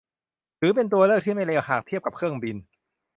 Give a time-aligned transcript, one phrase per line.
[0.59, 2.57] ถือเป็นตัวเลือกที่ไม่เลวหากเทียบกับเครื่องบิน